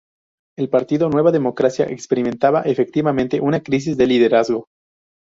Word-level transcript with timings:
El 0.57 0.67
partido 0.67 1.09
Nueva 1.11 1.31
Democracia 1.31 1.85
experimentaba 1.87 2.63
efectivamente 2.63 3.39
una 3.39 3.61
crisis 3.61 3.97
de 3.97 4.07
liderazgo. 4.07 4.65